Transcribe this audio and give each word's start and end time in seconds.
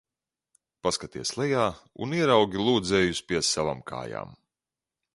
Paskaties 0.87 1.33
lejā 1.41 1.67
un 2.05 2.17
ieraugi 2.21 2.65
lūdzējus 2.71 3.23
pie 3.31 3.45
savām 3.53 3.89
kājām! 3.93 4.39